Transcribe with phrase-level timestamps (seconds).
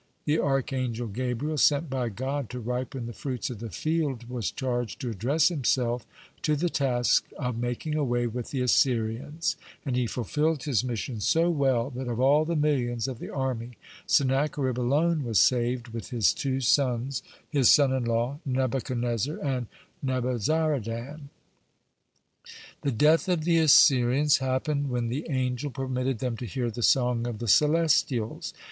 [0.25, 4.49] The archangel Gabriel (55) sent by God to ripen the fruits of the field, was
[4.49, 6.07] charged to address himself
[6.41, 11.51] to the task of making away with the Assyrians, and he fulfilled his mission so
[11.51, 13.77] well that of all the millions of the army,
[14.07, 19.67] Sennacherib alone was saved with his two sons, his son in law (56) Nebuchadnezzar, and
[20.03, 21.29] Nebuzaradan.
[22.43, 26.81] (57) The death of the Assyrians happened when the angel permitted them to hear the
[26.81, 28.55] "song of the celestials."